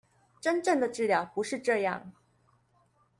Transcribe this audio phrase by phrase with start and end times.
[0.41, 2.01] 真正的治療不是這樣